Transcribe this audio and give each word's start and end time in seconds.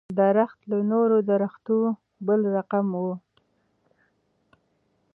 درخت 0.21 0.59
له 0.69 0.77
نورو 0.91 1.17
درختو 1.31 1.77
بل 2.27 2.39
رقم 2.55 2.87
و. 3.01 3.05